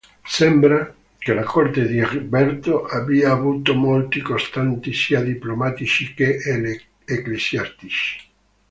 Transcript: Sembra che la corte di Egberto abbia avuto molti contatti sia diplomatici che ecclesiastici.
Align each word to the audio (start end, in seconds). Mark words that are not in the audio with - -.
Sembra 0.25 0.95
che 1.19 1.31
la 1.31 1.43
corte 1.43 1.85
di 1.85 1.99
Egberto 1.99 2.85
abbia 2.87 3.33
avuto 3.33 3.75
molti 3.75 4.19
contatti 4.19 4.91
sia 4.93 5.21
diplomatici 5.21 6.15
che 6.15 6.37
ecclesiastici. 7.05 8.19